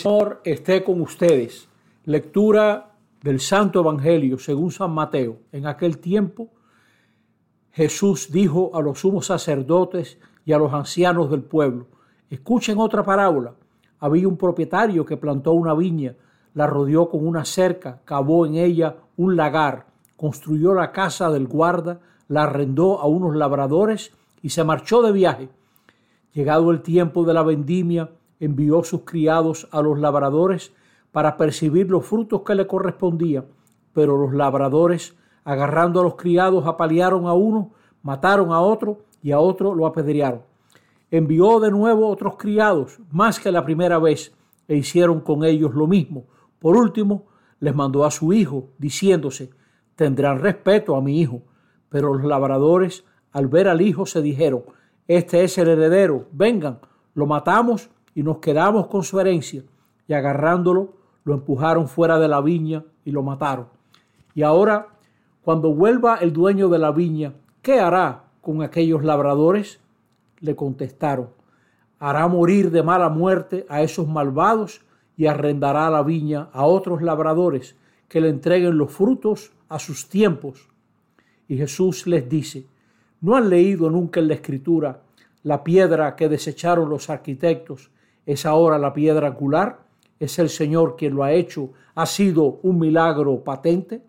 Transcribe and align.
Señor 0.00 0.40
esté 0.44 0.82
con 0.82 1.02
ustedes. 1.02 1.68
Lectura 2.06 2.92
del 3.22 3.38
Santo 3.38 3.80
Evangelio 3.80 4.38
según 4.38 4.70
San 4.70 4.92
Mateo. 4.92 5.40
En 5.52 5.66
aquel 5.66 5.98
tiempo 5.98 6.48
Jesús 7.72 8.32
dijo 8.32 8.70
a 8.72 8.80
los 8.80 9.00
sumos 9.00 9.26
sacerdotes 9.26 10.18
y 10.46 10.52
a 10.52 10.58
los 10.58 10.72
ancianos 10.72 11.30
del 11.30 11.42
pueblo, 11.42 11.86
escuchen 12.30 12.78
otra 12.78 13.04
parábola. 13.04 13.52
Había 13.98 14.26
un 14.26 14.38
propietario 14.38 15.04
que 15.04 15.18
plantó 15.18 15.52
una 15.52 15.74
viña, 15.74 16.14
la 16.54 16.66
rodeó 16.66 17.10
con 17.10 17.26
una 17.26 17.44
cerca, 17.44 18.00
cavó 18.06 18.46
en 18.46 18.54
ella 18.54 18.96
un 19.18 19.36
lagar, 19.36 19.84
construyó 20.16 20.72
la 20.72 20.92
casa 20.92 21.30
del 21.30 21.46
guarda, 21.46 22.00
la 22.26 22.44
arrendó 22.44 23.00
a 23.00 23.06
unos 23.06 23.36
labradores 23.36 24.12
y 24.40 24.48
se 24.48 24.64
marchó 24.64 25.02
de 25.02 25.12
viaje. 25.12 25.50
Llegado 26.32 26.70
el 26.70 26.80
tiempo 26.80 27.24
de 27.24 27.34
la 27.34 27.42
vendimia, 27.42 28.08
envió 28.40 28.82
sus 28.82 29.02
criados 29.02 29.68
a 29.70 29.82
los 29.82 29.98
labradores 29.98 30.72
para 31.12 31.36
percibir 31.36 31.90
los 31.90 32.06
frutos 32.06 32.42
que 32.42 32.54
le 32.54 32.66
correspondían, 32.66 33.44
pero 33.92 34.16
los 34.16 34.32
labradores, 34.32 35.14
agarrando 35.44 36.00
a 36.00 36.04
los 36.04 36.16
criados, 36.16 36.66
apalearon 36.66 37.26
a 37.26 37.34
uno, 37.34 37.72
mataron 38.02 38.50
a 38.52 38.60
otro 38.60 39.02
y 39.22 39.32
a 39.32 39.38
otro 39.38 39.74
lo 39.74 39.86
apedrearon. 39.86 40.42
Envió 41.10 41.60
de 41.60 41.70
nuevo 41.70 42.08
otros 42.08 42.36
criados, 42.36 42.98
más 43.10 43.38
que 43.38 43.52
la 43.52 43.64
primera 43.64 43.98
vez, 43.98 44.32
e 44.68 44.76
hicieron 44.76 45.20
con 45.20 45.44
ellos 45.44 45.74
lo 45.74 45.86
mismo. 45.86 46.24
Por 46.60 46.76
último, 46.76 47.26
les 47.58 47.74
mandó 47.74 48.04
a 48.04 48.10
su 48.10 48.32
hijo, 48.32 48.68
diciéndose, 48.78 49.50
tendrán 49.96 50.38
respeto 50.38 50.96
a 50.96 51.02
mi 51.02 51.20
hijo. 51.20 51.42
Pero 51.88 52.14
los 52.14 52.24
labradores, 52.24 53.04
al 53.32 53.48
ver 53.48 53.68
al 53.68 53.80
hijo, 53.80 54.06
se 54.06 54.22
dijeron, 54.22 54.62
este 55.08 55.42
es 55.42 55.58
el 55.58 55.68
heredero, 55.68 56.28
vengan, 56.30 56.78
lo 57.14 57.26
matamos 57.26 57.90
y 58.14 58.22
nos 58.22 58.38
quedamos 58.38 58.86
con 58.86 59.02
su 59.02 59.20
herencia. 59.20 59.62
Y 60.08 60.12
agarrándolo, 60.12 60.94
lo 61.24 61.34
empujaron 61.34 61.88
fuera 61.88 62.18
de 62.18 62.28
la 62.28 62.40
viña 62.40 62.84
y 63.04 63.10
lo 63.10 63.22
mataron. 63.22 63.68
Y 64.34 64.42
ahora, 64.42 64.88
cuando 65.42 65.74
vuelva 65.74 66.16
el 66.16 66.32
dueño 66.32 66.68
de 66.68 66.78
la 66.78 66.92
viña, 66.92 67.34
¿qué 67.62 67.80
hará 67.80 68.24
con 68.40 68.62
aquellos 68.62 69.04
labradores? 69.04 69.80
Le 70.40 70.56
contestaron, 70.56 71.28
hará 71.98 72.26
morir 72.28 72.70
de 72.70 72.82
mala 72.82 73.08
muerte 73.08 73.66
a 73.68 73.82
esos 73.82 74.08
malvados 74.08 74.80
y 75.16 75.26
arrendará 75.26 75.90
la 75.90 76.02
viña 76.02 76.48
a 76.52 76.64
otros 76.64 77.02
labradores 77.02 77.76
que 78.08 78.20
le 78.20 78.28
entreguen 78.28 78.78
los 78.78 78.90
frutos 78.90 79.52
a 79.68 79.78
sus 79.78 80.08
tiempos. 80.08 80.68
Y 81.46 81.56
Jesús 81.56 82.06
les 82.06 82.28
dice, 82.28 82.66
¿no 83.20 83.36
han 83.36 83.50
leído 83.50 83.90
nunca 83.90 84.20
en 84.20 84.28
la 84.28 84.34
escritura 84.34 85.02
la 85.42 85.62
piedra 85.62 86.16
que 86.16 86.28
desecharon 86.28 86.88
los 86.88 87.10
arquitectos 87.10 87.90
es 88.32 88.46
ahora 88.46 88.78
la 88.78 88.92
piedra 88.92 89.26
angular, 89.26 89.80
es 90.20 90.38
el 90.38 90.50
Señor 90.50 90.94
quien 90.96 91.16
lo 91.16 91.24
ha 91.24 91.32
hecho, 91.32 91.70
ha 91.96 92.06
sido 92.06 92.60
un 92.62 92.78
milagro 92.78 93.42
patente. 93.42 94.04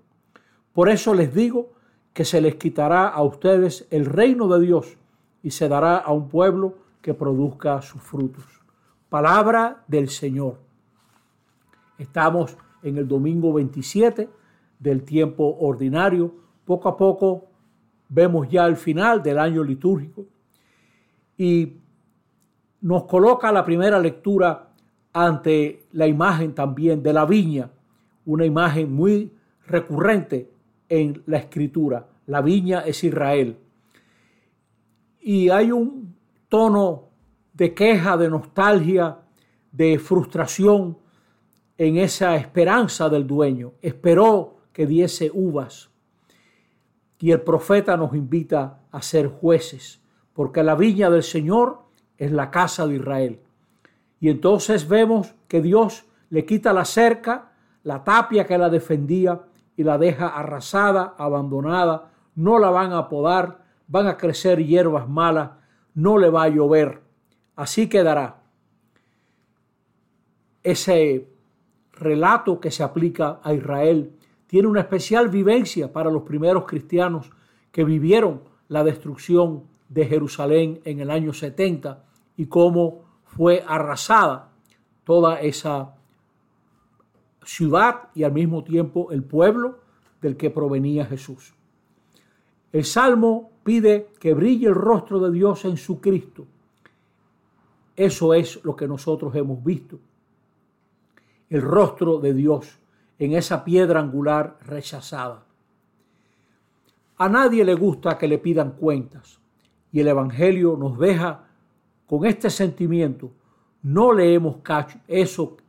Por 0.73 0.89
eso 0.89 1.15
les 1.15 1.33
digo 1.33 1.71
que 2.13 2.23
se 2.23 2.39
les 2.39 2.53
quitará 2.53 3.07
a 3.07 3.23
ustedes 3.23 3.87
el 3.89 4.05
reino 4.05 4.47
de 4.47 4.63
Dios 4.63 4.95
y 5.41 5.49
se 5.49 5.67
dará 5.67 5.97
a 5.97 6.11
un 6.11 6.29
pueblo 6.29 6.75
que 7.01 7.15
produzca 7.15 7.81
sus 7.81 7.99
frutos. 7.99 8.43
Palabra 9.09 9.83
del 9.87 10.07
Señor. 10.09 10.59
Estamos 11.97 12.55
en 12.83 12.99
el 12.99 13.07
domingo 13.07 13.51
27 13.53 14.29
del 14.77 15.01
tiempo 15.01 15.57
ordinario. 15.61 16.31
Poco 16.63 16.89
a 16.89 16.95
poco 16.95 17.47
vemos 18.07 18.47
ya 18.49 18.67
el 18.67 18.77
final 18.77 19.23
del 19.23 19.39
año 19.39 19.63
litúrgico 19.63 20.25
y 21.39 21.81
nos 22.81 23.05
coloca 23.05 23.51
la 23.51 23.63
primera 23.63 23.99
lectura 23.99 24.69
ante 25.13 25.87
la 25.91 26.07
imagen 26.07 26.53
también 26.53 27.03
de 27.03 27.13
la 27.13 27.25
viña, 27.25 27.69
una 28.25 28.45
imagen 28.45 28.91
muy 28.91 29.33
recurrente 29.67 30.51
en 30.89 31.21
la 31.25 31.37
escritura. 31.37 32.07
La 32.27 32.41
viña 32.41 32.81
es 32.81 33.03
Israel. 33.03 33.57
Y 35.19 35.49
hay 35.49 35.71
un 35.71 36.15
tono 36.49 37.09
de 37.53 37.73
queja, 37.73 38.17
de 38.17 38.29
nostalgia, 38.29 39.19
de 39.71 39.99
frustración 39.99 40.97
en 41.77 41.97
esa 41.97 42.35
esperanza 42.35 43.09
del 43.09 43.27
dueño. 43.27 43.73
Esperó 43.81 44.57
que 44.73 44.87
diese 44.87 45.29
uvas. 45.33 45.89
Y 47.19 47.31
el 47.31 47.41
profeta 47.41 47.95
nos 47.97 48.15
invita 48.15 48.81
a 48.91 49.01
ser 49.01 49.27
jueces, 49.27 50.01
porque 50.33 50.63
la 50.63 50.75
viña 50.75 51.09
del 51.09 51.23
Señor 51.23 51.80
es 52.21 52.31
la 52.31 52.51
casa 52.51 52.85
de 52.85 52.97
Israel. 52.97 53.39
Y 54.19 54.29
entonces 54.29 54.87
vemos 54.87 55.33
que 55.47 55.59
Dios 55.59 56.05
le 56.29 56.45
quita 56.45 56.71
la 56.71 56.85
cerca, 56.85 57.53
la 57.81 58.03
tapia 58.03 58.45
que 58.45 58.59
la 58.59 58.69
defendía 58.69 59.41
y 59.75 59.83
la 59.83 59.97
deja 59.97 60.27
arrasada, 60.27 61.15
abandonada, 61.17 62.11
no 62.35 62.59
la 62.59 62.69
van 62.69 62.93
a 62.93 63.09
podar, 63.09 63.63
van 63.87 64.05
a 64.05 64.17
crecer 64.17 64.63
hierbas 64.63 65.09
malas, 65.09 65.49
no 65.95 66.19
le 66.19 66.29
va 66.29 66.43
a 66.43 66.49
llover, 66.49 67.01
así 67.55 67.89
quedará. 67.89 68.43
Ese 70.61 71.27
relato 71.93 72.59
que 72.59 72.69
se 72.69 72.83
aplica 72.83 73.39
a 73.41 73.51
Israel 73.55 74.15
tiene 74.45 74.67
una 74.67 74.81
especial 74.81 75.29
vivencia 75.29 75.91
para 75.91 76.11
los 76.11 76.21
primeros 76.21 76.65
cristianos 76.65 77.31
que 77.71 77.83
vivieron 77.83 78.43
la 78.67 78.83
destrucción 78.83 79.63
de 79.89 80.05
Jerusalén 80.05 80.81
en 80.85 80.99
el 80.99 81.09
año 81.09 81.33
70 81.33 82.10
y 82.37 82.45
cómo 82.47 83.05
fue 83.25 83.63
arrasada 83.67 84.49
toda 85.03 85.39
esa 85.41 85.95
ciudad 87.43 88.09
y 88.13 88.23
al 88.23 88.33
mismo 88.33 88.63
tiempo 88.63 89.11
el 89.11 89.23
pueblo 89.23 89.79
del 90.21 90.37
que 90.37 90.49
provenía 90.49 91.05
Jesús. 91.05 91.53
El 92.71 92.85
Salmo 92.85 93.51
pide 93.63 94.11
que 94.19 94.33
brille 94.33 94.67
el 94.67 94.75
rostro 94.75 95.19
de 95.19 95.31
Dios 95.31 95.65
en 95.65 95.77
su 95.77 95.99
Cristo. 95.99 96.45
Eso 97.95 98.33
es 98.33 98.63
lo 98.63 98.75
que 98.75 98.87
nosotros 98.87 99.35
hemos 99.35 99.63
visto. 99.63 99.99
El 101.49 101.61
rostro 101.61 102.19
de 102.19 102.33
Dios 102.33 102.79
en 103.19 103.33
esa 103.33 103.63
piedra 103.63 103.99
angular 103.99 104.57
rechazada. 104.65 105.43
A 107.17 107.29
nadie 107.29 107.63
le 107.63 107.75
gusta 107.75 108.17
que 108.17 108.27
le 108.27 108.39
pidan 108.39 108.71
cuentas 108.71 109.39
y 109.91 109.99
el 109.99 110.07
Evangelio 110.07 110.75
nos 110.77 110.97
deja 110.97 111.50
con 112.11 112.25
este 112.25 112.49
sentimiento, 112.49 113.31
no 113.83 114.11
le 114.11 114.33
hemos 114.33 114.57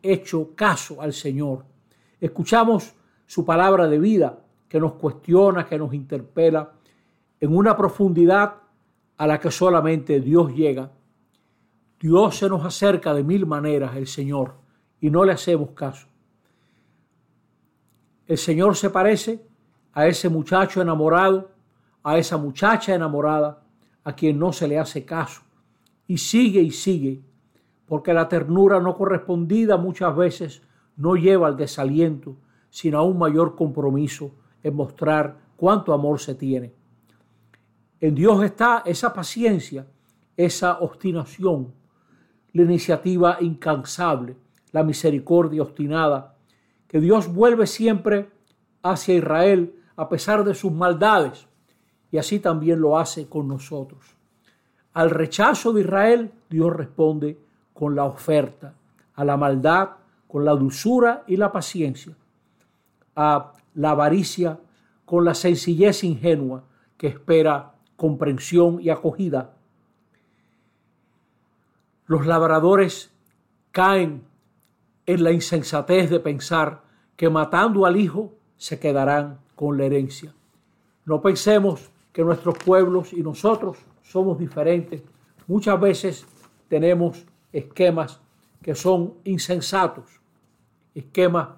hecho 0.03 0.57
caso 0.57 1.01
al 1.01 1.13
Señor. 1.13 1.65
Escuchamos 2.21 2.95
su 3.27 3.45
palabra 3.45 3.87
de 3.87 4.01
vida 4.01 4.41
que 4.69 4.81
nos 4.81 4.95
cuestiona, 4.95 5.65
que 5.65 5.79
nos 5.79 5.95
interpela 5.95 6.73
en 7.39 7.57
una 7.57 7.77
profundidad 7.77 8.55
a 9.19 9.27
la 9.29 9.39
que 9.39 9.53
solamente 9.53 10.19
Dios 10.19 10.53
llega. 10.53 10.91
Dios 12.01 12.39
se 12.39 12.49
nos 12.49 12.65
acerca 12.65 13.15
de 13.15 13.23
mil 13.23 13.47
maneras, 13.47 13.95
el 13.95 14.09
Señor, 14.09 14.57
y 15.01 15.11
no 15.11 15.25
le 15.25 15.31
hacemos 15.31 15.71
caso. 15.71 16.09
El 18.27 18.37
Señor 18.37 18.75
se 18.75 18.91
parece 18.91 19.47
a 19.93 20.09
ese 20.09 20.29
muchacho 20.29 20.83
enamorado, 20.83 21.53
a 22.03 22.19
esa 22.19 22.37
muchacha 22.37 22.97
enamorada, 22.97 23.63
a 24.03 24.13
quien 24.17 24.41
no 24.41 24.53
se 24.53 24.67
le 24.67 24.81
hace 24.81 25.05
caso 25.05 25.43
y 26.07 26.19
sigue 26.19 26.61
y 26.61 26.71
sigue, 26.71 27.23
porque 27.87 28.13
la 28.15 28.29
ternura 28.29 28.81
no 28.81 28.97
correspondida 28.97 29.77
muchas 29.77 30.15
veces 30.17 30.63
no 30.97 31.15
lleva 31.15 31.47
al 31.47 31.57
desaliento, 31.57 32.37
sino 32.71 32.99
a 32.99 33.03
un 33.03 33.19
mayor 33.19 33.55
compromiso 33.55 34.35
en 34.63 34.75
mostrar 34.75 35.39
cuánto 35.57 35.93
amor 35.93 36.21
se 36.21 36.35
tiene. 36.35 36.75
En 38.01 38.15
Dios 38.15 38.43
está 38.43 38.83
esa 38.85 39.13
paciencia, 39.13 39.87
esa 40.37 40.79
obstinación, 40.81 41.73
la 42.53 42.63
iniciativa 42.63 43.39
incansable, 43.41 44.37
la 44.73 44.83
misericordia 44.83 45.63
obstinada, 45.63 46.37
que 46.89 47.01
Dios 47.01 47.33
vuelve 47.33 47.67
siempre 47.67 48.31
hacia 48.83 49.15
Israel 49.15 49.75
a 49.97 50.09
pesar 50.09 50.45
de 50.45 50.55
sus 50.55 50.73
maldades, 50.73 51.47
y 52.11 52.19
así 52.19 52.41
también 52.41 52.81
lo 52.81 52.99
hace 52.99 53.29
con 53.29 53.49
nosotros. 53.49 54.17
Al 54.95 55.11
rechazo 55.11 55.73
de 55.73 55.83
Israel, 55.83 56.33
Dios 56.51 56.75
responde 56.75 57.39
con 57.73 57.95
la 57.95 58.05
oferta, 58.05 58.75
a 59.15 59.25
la 59.25 59.37
maldad 59.37 59.91
con 60.29 60.45
la 60.45 60.53
dulzura 60.53 61.25
y 61.27 61.37
la 61.37 61.53
paciencia, 61.53 62.15
a 63.15 63.53
la 63.75 63.91
avaricia 63.91 64.59
con 65.05 65.25
la 65.25 65.35
sencillez 65.35 66.05
ingenua 66.05 66.65
que 66.97 67.07
espera 67.07 67.75
comprensión 67.97 68.81
y 68.81 68.91
acogida. 68.91 69.55
Los 72.07 72.27
labradores 72.27 73.11
caen 73.71 74.23
en 75.07 75.25
la 75.25 75.33
insensatez 75.33 76.11
de 76.11 76.21
pensar 76.21 76.83
que 77.17 77.31
matando 77.31 77.87
al 77.87 77.97
hijo 77.97 78.33
se 78.57 78.79
quedarán 78.79 79.39
con 79.55 79.79
la 79.79 79.85
herencia. 79.85 80.35
No 81.05 81.21
pensemos 81.21 81.92
que 82.13 82.23
nuestros 82.23 82.59
pueblos 82.59 83.13
y 83.13 83.23
nosotros 83.23 83.79
somos 84.03 84.39
diferentes. 84.39 85.03
Muchas 85.47 85.81
veces 85.81 86.27
tenemos 86.69 87.25
esquemas 87.53 88.21
que 88.63 88.75
son 88.75 89.15
insensatos, 89.25 90.21
esquemas 90.95 91.49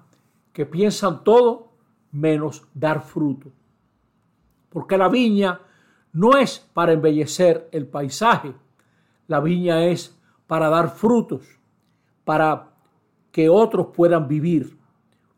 que 0.53 0.65
piensan 0.65 1.23
todo 1.23 1.71
menos 2.11 2.65
dar 2.73 3.01
fruto. 3.01 3.51
Porque 4.69 4.97
la 4.97 5.09
viña 5.09 5.59
no 6.13 6.37
es 6.37 6.59
para 6.73 6.93
embellecer 6.93 7.67
el 7.71 7.87
paisaje, 7.87 8.53
la 9.27 9.41
viña 9.41 9.85
es 9.85 10.17
para 10.47 10.69
dar 10.69 10.89
frutos, 10.89 11.59
para 12.23 12.69
que 13.31 13.49
otros 13.49 13.87
puedan 13.93 14.27
vivir. 14.27 14.77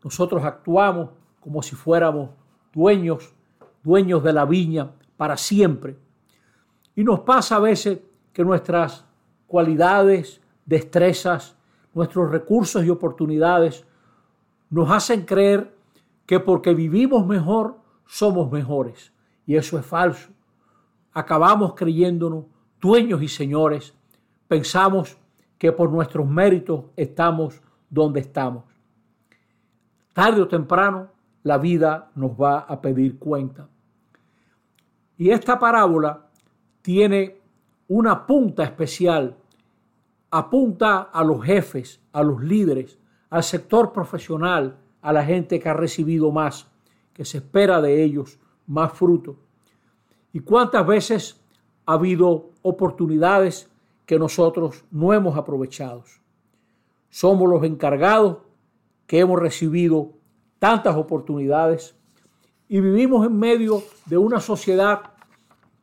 Nosotros 0.04 0.44
actuamos 0.44 1.10
como 1.40 1.62
si 1.62 1.74
fuéramos 1.74 2.30
dueños, 2.72 3.32
dueños 3.82 4.22
de 4.22 4.32
la 4.32 4.44
viña 4.44 4.92
para 5.18 5.36
siempre. 5.36 5.98
Y 6.96 7.04
nos 7.04 7.20
pasa 7.20 7.56
a 7.56 7.60
veces 7.60 7.98
que 8.32 8.42
nuestras 8.42 9.04
cualidades, 9.46 10.40
destrezas, 10.64 11.56
nuestros 11.92 12.30
recursos 12.30 12.84
y 12.84 12.88
oportunidades 12.88 13.84
nos 14.70 14.90
hacen 14.90 15.26
creer 15.26 15.74
que 16.24 16.40
porque 16.40 16.72
vivimos 16.72 17.26
mejor 17.26 17.78
somos 18.06 18.50
mejores. 18.50 19.12
Y 19.44 19.56
eso 19.56 19.78
es 19.78 19.84
falso. 19.84 20.30
Acabamos 21.12 21.74
creyéndonos 21.74 22.44
dueños 22.80 23.20
y 23.22 23.28
señores. 23.28 23.94
Pensamos 24.46 25.18
que 25.58 25.72
por 25.72 25.90
nuestros 25.90 26.28
méritos 26.28 26.84
estamos 26.96 27.60
donde 27.90 28.20
estamos. 28.20 28.64
Tarde 30.12 30.42
o 30.42 30.48
temprano 30.48 31.08
la 31.42 31.58
vida 31.58 32.10
nos 32.14 32.32
va 32.32 32.60
a 32.60 32.80
pedir 32.80 33.18
cuenta. 33.18 33.68
Y 35.18 35.30
esta 35.30 35.58
parábola 35.58 36.28
tiene 36.80 37.40
una 37.88 38.24
punta 38.24 38.62
especial. 38.62 39.36
Apunta 40.30 41.00
a 41.00 41.24
los 41.24 41.44
jefes, 41.44 42.00
a 42.12 42.22
los 42.22 42.40
líderes, 42.42 42.98
al 43.28 43.42
sector 43.42 43.92
profesional, 43.92 44.78
a 45.02 45.12
la 45.12 45.24
gente 45.24 45.58
que 45.58 45.68
ha 45.68 45.74
recibido 45.74 46.30
más, 46.30 46.68
que 47.12 47.24
se 47.24 47.38
espera 47.38 47.80
de 47.80 48.04
ellos 48.04 48.38
más 48.66 48.92
fruto. 48.92 49.36
¿Y 50.32 50.40
cuántas 50.40 50.86
veces 50.86 51.40
ha 51.84 51.94
habido 51.94 52.50
oportunidades 52.62 53.68
que 54.06 54.20
nosotros 54.20 54.84
no 54.92 55.12
hemos 55.12 55.36
aprovechado? 55.36 56.04
Somos 57.10 57.48
los 57.50 57.64
encargados 57.64 58.38
que 59.06 59.18
hemos 59.18 59.40
recibido 59.40 60.12
tantas 60.60 60.96
oportunidades 60.96 61.97
y 62.68 62.80
vivimos 62.80 63.26
en 63.26 63.38
medio 63.38 63.82
de 64.06 64.18
una 64.18 64.40
sociedad 64.40 65.12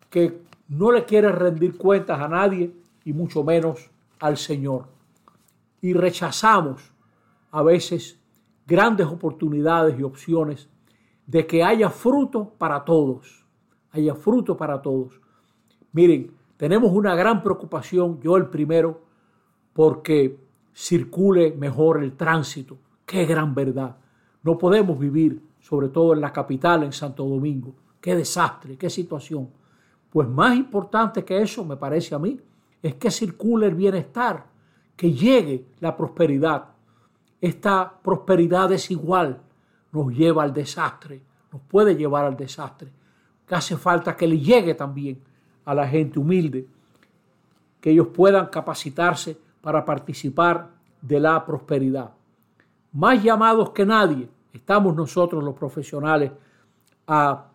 que 0.09 0.41
no 0.67 0.91
le 0.91 1.05
quiere 1.05 1.31
rendir 1.31 1.77
cuentas 1.77 2.19
a 2.19 2.27
nadie 2.27 2.71
y 3.03 3.13
mucho 3.13 3.43
menos 3.43 3.89
al 4.19 4.37
Señor. 4.37 4.87
Y 5.81 5.93
rechazamos 5.93 6.93
a 7.51 7.63
veces 7.63 8.19
grandes 8.67 9.07
oportunidades 9.07 9.99
y 9.99 10.03
opciones 10.03 10.69
de 11.25 11.45
que 11.47 11.63
haya 11.63 11.89
fruto 11.89 12.53
para 12.57 12.83
todos, 12.85 13.45
haya 13.91 14.15
fruto 14.15 14.55
para 14.55 14.81
todos. 14.81 15.19
Miren, 15.91 16.31
tenemos 16.57 16.91
una 16.91 17.15
gran 17.15 17.41
preocupación, 17.43 18.19
yo 18.21 18.37
el 18.37 18.47
primero, 18.47 19.01
porque 19.73 20.37
circule 20.73 21.51
mejor 21.51 22.03
el 22.03 22.13
tránsito. 22.13 22.77
Qué 23.05 23.25
gran 23.25 23.53
verdad. 23.55 23.97
No 24.45 24.57
podemos 24.57 24.97
vivir, 24.97 25.41
sobre 25.59 25.89
todo 25.89 26.13
en 26.13 26.21
la 26.21 26.31
capital, 26.31 26.83
en 26.83 26.93
Santo 26.93 27.25
Domingo. 27.25 27.75
Qué 27.99 28.15
desastre, 28.15 28.77
qué 28.77 28.89
situación. 28.89 29.49
Pues 30.09 30.29
más 30.29 30.55
importante 30.55 31.25
que 31.25 31.41
eso, 31.41 31.65
me 31.65 31.75
parece 31.75 32.15
a 32.15 32.19
mí, 32.19 32.39
es 32.81 32.95
que 32.95 33.11
circule 33.11 33.67
el 33.67 33.75
bienestar, 33.75 34.45
que 34.95 35.11
llegue 35.11 35.65
la 35.81 35.97
prosperidad 35.97 36.75
esta 37.45 37.93
prosperidad 38.01 38.69
desigual 38.69 39.39
nos 39.91 40.11
lleva 40.11 40.41
al 40.41 40.51
desastre, 40.51 41.21
nos 41.51 41.61
puede 41.61 41.95
llevar 41.95 42.25
al 42.25 42.35
desastre. 42.35 42.89
Que 43.47 43.53
hace 43.53 43.77
falta 43.77 44.15
que 44.15 44.25
le 44.25 44.39
llegue 44.39 44.73
también 44.73 45.21
a 45.63 45.75
la 45.75 45.87
gente 45.87 46.17
humilde, 46.17 46.67
que 47.79 47.91
ellos 47.91 48.07
puedan 48.07 48.47
capacitarse 48.47 49.37
para 49.61 49.85
participar 49.85 50.69
de 51.01 51.19
la 51.19 51.45
prosperidad. 51.45 52.13
Más 52.91 53.21
llamados 53.21 53.69
que 53.69 53.85
nadie 53.85 54.27
estamos 54.57 54.95
nosotros 54.95 55.43
los 55.43 55.55
profesionales 55.55 56.31
a 57.07 57.45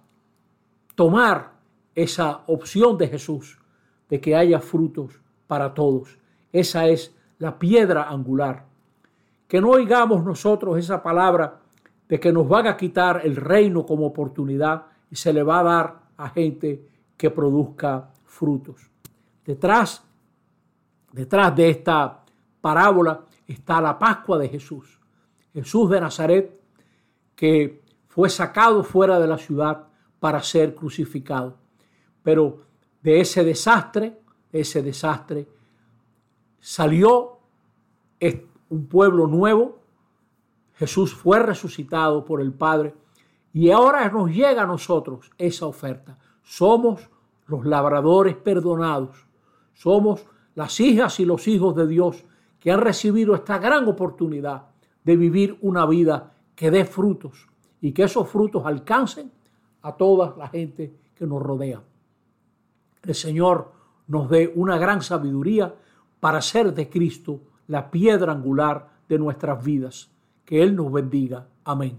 tomar 0.95 1.53
esa 1.95 2.43
opción 2.47 2.97
de 2.99 3.09
Jesús, 3.09 3.59
de 4.09 4.21
que 4.21 4.37
haya 4.37 4.61
frutos 4.61 5.21
para 5.47 5.73
todos. 5.75 6.19
Esa 6.53 6.87
es 6.87 7.15
la 7.39 7.59
piedra 7.59 8.09
angular 8.09 8.71
que 9.51 9.61
no 9.61 9.71
oigamos 9.71 10.23
nosotros 10.25 10.79
esa 10.79 11.03
palabra 11.03 11.59
de 12.09 12.21
que 12.21 12.33
nos 12.33 12.49
van 12.49 12.69
a 12.69 12.77
quitar 12.77 13.23
el 13.25 13.35
reino 13.35 13.85
como 13.85 14.07
oportunidad 14.07 14.87
y 15.11 15.17
se 15.17 15.33
le 15.33 15.43
va 15.43 15.59
a 15.59 15.63
dar 15.65 16.01
a 16.19 16.29
gente 16.29 16.87
que 17.17 17.31
produzca 17.31 18.11
frutos. 18.23 18.89
Detrás, 19.45 20.05
detrás 21.11 21.57
de 21.57 21.69
esta 21.69 22.25
parábola 22.61 23.25
está 23.45 23.81
la 23.81 23.99
Pascua 23.99 24.39
de 24.39 24.49
Jesús. 24.49 25.01
Jesús 25.53 25.91
de 25.91 26.01
Nazaret 26.01 26.60
que 27.41 27.81
fue 28.07 28.29
sacado 28.29 28.85
fuera 28.85 29.19
de 29.19 29.27
la 29.27 29.39
ciudad 29.39 29.87
para 30.19 30.43
ser 30.43 30.75
crucificado. 30.75 31.57
Pero 32.23 32.59
de 33.03 33.19
ese 33.19 33.43
desastre, 33.43 34.21
ese 34.53 34.83
desastre, 34.83 35.49
salió 36.61 37.39
un 38.69 38.87
pueblo 38.89 39.27
nuevo. 39.27 39.79
Jesús 40.75 41.15
fue 41.15 41.39
resucitado 41.39 42.27
por 42.27 42.43
el 42.43 42.53
Padre 42.53 42.95
y 43.55 43.71
ahora 43.71 44.07
nos 44.11 44.31
llega 44.31 44.65
a 44.65 44.67
nosotros 44.67 45.31
esa 45.39 45.65
oferta. 45.65 46.19
Somos 46.43 47.09
los 47.47 47.65
labradores 47.65 48.37
perdonados. 48.37 49.17
Somos 49.73 50.27
las 50.55 50.79
hijas 50.79 51.19
y 51.21 51.25
los 51.25 51.49
hijos 51.49 51.75
de 51.75 51.87
Dios 51.87 52.23
que 52.59 52.71
han 52.71 52.83
recibido 52.83 53.35
esta 53.35 53.57
gran 53.57 53.89
oportunidad 53.89 54.67
de 55.05 55.17
vivir 55.17 55.57
una 55.63 55.87
vida 55.87 56.35
que 56.61 56.71
dé 56.71 56.85
frutos 56.85 57.49
y 57.81 57.93
que 57.93 58.03
esos 58.03 58.29
frutos 58.29 58.67
alcancen 58.67 59.33
a 59.81 59.97
toda 59.97 60.35
la 60.37 60.47
gente 60.47 60.93
que 61.15 61.27
nos 61.27 61.41
rodea. 61.43 61.81
El 63.03 63.15
Señor 63.15 63.73
nos 64.09 64.29
dé 64.29 64.53
una 64.55 64.77
gran 64.77 65.01
sabiduría 65.01 65.75
para 66.21 66.43
ser 66.43 66.75
de 66.75 66.91
Cristo 66.91 67.41
la 67.67 67.91
piedra 67.91 68.33
angular 68.33 68.91
de 69.09 69.19
nuestras 69.19 69.65
vidas. 69.65 70.11
Que 70.45 70.63
Él 70.63 70.77
nos 70.77 70.93
bendiga. 70.93 71.47
Amén. 71.65 71.99